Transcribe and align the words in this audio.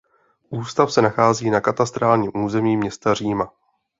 Ústav 0.49 0.91
se 0.93 1.01
nachází 1.01 1.49
na 1.49 1.61
katastrálním 1.61 2.31
území 2.35 2.77
města 2.77 3.13
Říma. 3.13 3.51